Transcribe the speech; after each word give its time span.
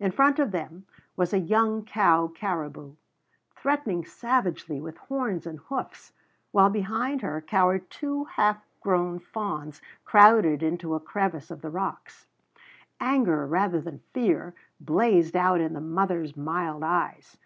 In 0.00 0.10
front 0.10 0.40
of 0.40 0.50
them 0.50 0.86
was 1.16 1.32
a 1.32 1.38
young 1.38 1.84
cow 1.84 2.26
caribou, 2.26 2.94
threatening 3.54 4.04
savagely 4.04 4.80
with 4.80 4.96
horns 4.98 5.46
and 5.46 5.60
hoofs, 5.60 6.12
while 6.50 6.68
behind 6.68 7.22
her 7.22 7.40
cowered 7.40 7.88
two 7.88 8.24
half 8.24 8.56
grown 8.80 9.20
fawns 9.20 9.80
crowded 10.04 10.64
into 10.64 10.96
a 10.96 10.98
crevice 10.98 11.48
of 11.48 11.62
the 11.62 11.70
rocks. 11.70 12.26
Anger, 12.98 13.46
rather 13.46 13.80
than 13.80 14.00
fear, 14.12 14.52
blazed 14.80 15.36
out 15.36 15.60
in 15.60 15.74
the 15.74 15.80
mother's 15.80 16.36
mild 16.36 16.82
eyes. 16.82 17.36